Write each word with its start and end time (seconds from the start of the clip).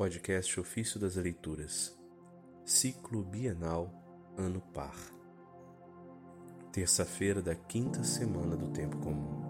Podcast 0.00 0.58
Ofício 0.58 0.98
das 0.98 1.16
Leituras, 1.16 1.94
Ciclo 2.64 3.22
Bienal, 3.22 3.92
Ano 4.34 4.62
Par. 4.72 4.96
Terça-feira 6.72 7.42
da 7.42 7.54
quinta 7.54 8.02
semana 8.02 8.56
do 8.56 8.68
Tempo 8.68 8.96
Comum. 8.96 9.42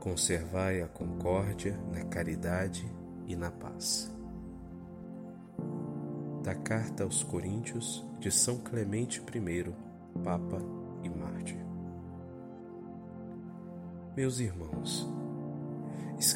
Conservai 0.00 0.82
a 0.82 0.88
concórdia 0.88 1.78
na 1.92 2.04
caridade 2.06 2.84
e 3.28 3.36
na 3.36 3.52
paz. 3.52 4.12
Da 6.42 6.56
Carta 6.56 7.04
aos 7.04 7.22
Coríntios 7.22 8.04
de 8.18 8.32
São 8.32 8.58
Clemente 8.58 9.20
I, 9.20 9.72
Papa 10.24 10.58
e 11.04 11.08
Mártir. 11.08 11.64
Meus 14.16 14.40
irmãos, 14.40 15.08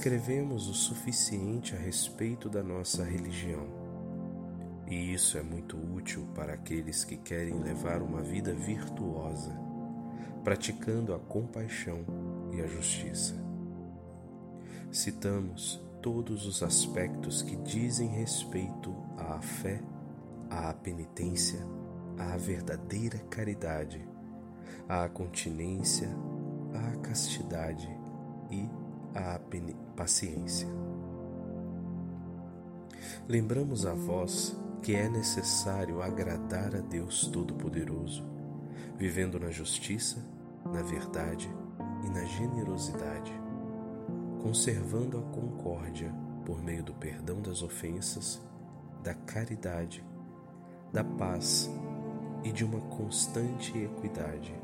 escrevemos 0.03 0.69
o 0.69 0.75
suficiente 0.75 1.77
a 1.77 1.79
respeito 1.79 2.51
da 2.51 2.61
nossa 2.61 3.05
religião. 3.05 3.69
E 4.89 5.15
isso 5.15 5.39
é 5.39 5.43
muito 5.45 5.77
útil 5.77 6.27
para 6.35 6.55
aqueles 6.55 7.05
que 7.05 7.17
querem 7.17 7.61
levar 7.61 8.03
uma 8.03 8.21
vida 8.21 8.53
virtuosa, 8.53 9.57
praticando 10.43 11.15
a 11.15 11.21
compaixão 11.21 12.05
e 12.53 12.61
a 12.61 12.67
justiça. 12.67 13.37
Citamos 14.91 15.81
todos 16.03 16.47
os 16.47 16.65
aspectos 16.65 17.41
que 17.41 17.55
dizem 17.55 18.09
respeito 18.09 18.93
à 19.17 19.41
fé, 19.41 19.81
à 20.51 20.75
penitência, 20.75 21.65
à 22.19 22.37
verdadeira 22.37 23.19
caridade, 23.31 24.05
à 24.89 25.09
continência, 25.09 26.09
à 26.75 26.97
castidade 26.97 27.89
e 28.51 28.69
a 29.15 29.39
paciência. 29.97 30.69
Lembramos 33.29 33.87
a 33.87 33.95
vós 33.95 34.57
que 34.83 34.95
é 34.95 35.09
necessário 35.09 36.03
agradar 36.03 36.75
a 36.75 36.81
Deus 36.81 37.27
Todo-Poderoso, 37.29 38.25
vivendo 38.97 39.39
na 39.39 39.51
justiça, 39.51 40.25
na 40.65 40.83
verdade 40.83 41.49
e 42.05 42.11
na 42.11 42.25
generosidade, 42.25 43.33
conservando 44.43 45.19
a 45.19 45.23
concórdia 45.23 46.13
por 46.45 46.63
meio 46.63 46.83
do 46.83 46.93
perdão 46.95 47.41
das 47.41 47.63
ofensas, 47.63 48.41
da 49.03 49.15
caridade, 49.15 50.05
da 50.93 51.05
paz 51.05 51.71
e 52.43 52.51
de 52.51 52.65
uma 52.65 52.81
constante 52.81 53.77
equidade, 53.79 54.55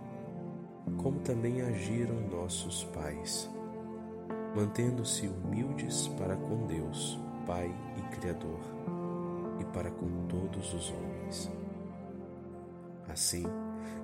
como 0.97 1.21
também 1.21 1.63
agiram 1.63 2.21
nossos 2.29 2.85
pais 2.85 3.49
mantendo-se 4.59 5.29
humildes 5.29 6.09
para 6.19 6.35
com 6.35 6.67
Deus, 6.67 7.17
Pai 7.47 7.73
e 7.97 8.17
Criador, 8.17 8.59
e 9.61 9.65
para 9.67 9.89
com 9.89 10.27
todos 10.27 10.75
os 10.75 10.91
homens. 10.91 11.49
Assim, 13.09 13.45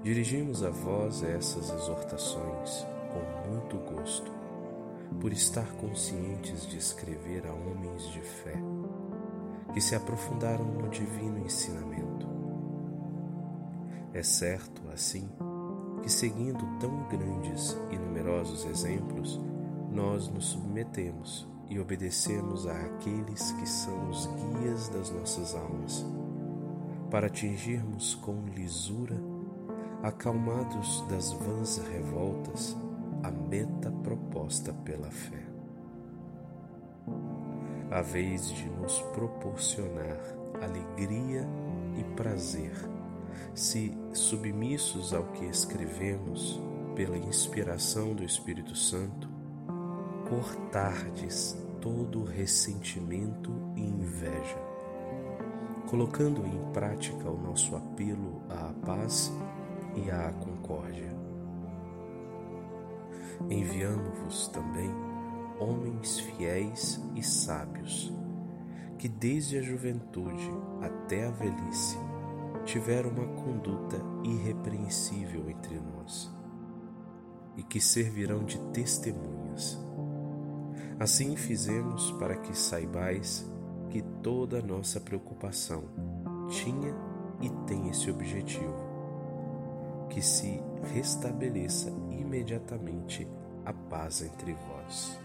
dirigimos 0.04 0.62
a 0.62 0.70
vós 0.70 1.24
essas 1.24 1.70
exortações 1.70 2.86
com 3.10 3.50
muito 3.50 3.78
gosto, 3.78 4.32
por 5.20 5.32
estar 5.32 5.66
conscientes 5.72 6.68
de 6.68 6.78
escrever 6.78 7.44
a 7.48 7.52
homens 7.52 8.04
de 8.12 8.20
fé, 8.20 8.54
que 9.72 9.80
se 9.80 9.96
aprofundaram 9.96 10.66
no 10.66 10.88
divino 10.88 11.40
ensinamento. 11.40 12.28
É 14.12 14.22
certo, 14.22 14.82
assim, 14.92 15.28
que 16.00 16.08
seguindo 16.08 16.64
tão 16.78 17.08
grandes 17.08 17.76
e 17.90 17.98
numerosos 17.98 18.64
exemplos, 18.64 19.40
nós 19.94 20.28
nos 20.28 20.46
submetemos 20.46 21.48
e 21.70 21.78
obedecemos 21.78 22.66
àqueles 22.66 23.52
que 23.52 23.66
são 23.66 24.10
os 24.10 24.26
guias 24.26 24.88
das 24.88 25.10
nossas 25.10 25.54
almas, 25.54 26.04
para 27.10 27.28
atingirmos 27.28 28.16
com 28.16 28.44
lisura, 28.54 29.16
acalmados 30.02 31.02
das 31.08 31.32
vãs 31.32 31.78
revoltas, 31.78 32.76
a 33.22 33.30
meta 33.30 33.90
proposta 34.02 34.72
pela 34.72 35.10
fé. 35.10 35.46
A 37.90 38.02
vez 38.02 38.48
de 38.48 38.68
nos 38.68 39.00
proporcionar 39.14 40.18
alegria 40.60 41.46
e 41.96 42.04
prazer, 42.14 42.72
se 43.54 43.96
submissos 44.12 45.14
ao 45.14 45.24
que 45.28 45.44
escrevemos 45.44 46.60
pela 46.96 47.16
inspiração 47.16 48.14
do 48.14 48.24
Espírito 48.24 48.74
Santo, 48.74 49.33
cortardes 50.28 51.56
todo 51.80 52.24
ressentimento 52.24 53.52
e 53.76 53.82
inveja, 53.82 54.58
colocando 55.86 56.46
em 56.46 56.72
prática 56.72 57.30
o 57.30 57.38
nosso 57.38 57.76
apelo 57.76 58.40
à 58.48 58.72
paz 58.86 59.30
e 59.94 60.10
à 60.10 60.32
concórdia. 60.32 61.14
Enviamo-vos 63.50 64.48
também 64.48 64.90
homens 65.58 66.20
fiéis 66.20 67.00
e 67.14 67.22
sábios, 67.22 68.10
que 68.98 69.08
desde 69.08 69.58
a 69.58 69.62
juventude 69.62 70.50
até 70.80 71.26
a 71.26 71.30
velhice 71.30 71.98
tiveram 72.64 73.10
uma 73.10 73.26
conduta 73.42 74.00
irrepreensível 74.24 75.50
entre 75.50 75.78
nós 75.78 76.34
e 77.58 77.62
que 77.62 77.78
servirão 77.78 78.42
de 78.42 78.58
testemunhas 78.70 79.83
Assim 80.98 81.36
fizemos 81.36 82.12
para 82.12 82.36
que 82.36 82.56
saibais 82.56 83.44
que 83.90 84.02
toda 84.22 84.62
nossa 84.62 85.00
preocupação 85.00 85.84
tinha 86.48 86.94
e 87.40 87.50
tem 87.66 87.88
esse 87.88 88.10
objetivo: 88.10 88.74
que 90.08 90.22
se 90.22 90.60
restabeleça 90.94 91.90
imediatamente 92.10 93.26
a 93.64 93.72
paz 93.72 94.22
entre 94.22 94.52
vós. 94.54 95.18